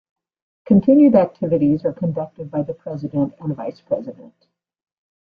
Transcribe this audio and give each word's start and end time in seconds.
Continued 0.65 1.13
activities 1.13 1.85
are 1.85 1.93
conducted 1.93 2.49
by 2.49 2.63
the 2.63 2.73
President 2.73 3.35
and 3.39 3.55
Vice-President. 3.55 4.33